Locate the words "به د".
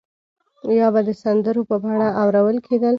0.93-1.09